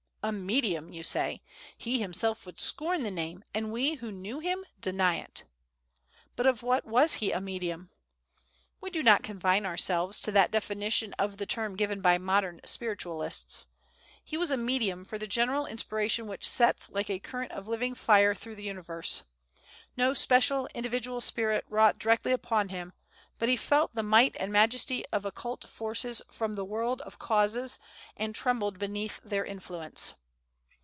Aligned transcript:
"A 0.23 0.31
medium!" 0.31 0.93
you 0.93 1.01
say. 1.01 1.41
"He 1.75 1.99
himself 1.99 2.45
would 2.45 2.59
scorn 2.59 3.01
the 3.01 3.09
name; 3.09 3.43
and 3.55 3.71
we, 3.73 3.95
who 3.95 4.11
knew 4.11 4.37
him, 4.39 4.63
deny 4.79 5.15
it." 5.15 5.45
But 6.35 6.45
of 6.45 6.61
what 6.61 6.85
was 6.85 7.15
he 7.15 7.31
a 7.31 7.41
medium? 7.41 7.89
We 8.79 8.91
do 8.91 9.01
not 9.01 9.23
confine 9.23 9.65
ourselves 9.65 10.21
to 10.21 10.31
that 10.31 10.51
definition 10.51 11.13
of 11.13 11.37
the 11.39 11.47
term 11.47 11.75
given 11.75 12.01
by 12.01 12.19
modern 12.19 12.61
Spiritualists. 12.63 13.65
He 14.23 14.37
was 14.37 14.51
a 14.51 14.57
medium 14.57 15.05
for 15.05 15.17
the 15.17 15.25
general 15.25 15.65
inspiration 15.65 16.27
which 16.27 16.47
sets 16.47 16.91
like 16.91 17.09
a 17.09 17.17
current 17.17 17.51
of 17.51 17.67
living 17.67 17.95
fire 17.95 18.35
through 18.35 18.57
the 18.57 18.63
universe. 18.63 19.23
No 19.97 20.13
special, 20.13 20.61
no 20.61 20.67
individual 20.75 21.21
spirit 21.21 21.65
wrought 21.67 21.97
directly 21.97 22.31
upon 22.31 22.69
him, 22.69 22.93
but 23.39 23.49
he 23.49 23.57
felt 23.57 23.95
the 23.95 24.03
might 24.03 24.37
and 24.39 24.51
majesty 24.51 25.03
of 25.07 25.25
occult 25.25 25.67
forces 25.67 26.21
from 26.29 26.53
the 26.53 26.63
world 26.65 27.01
of 27.01 27.17
causes, 27.17 27.79
and 28.15 28.35
trembled 28.35 28.77
beneath 28.77 29.19
their 29.23 29.43
influence. 29.43 30.13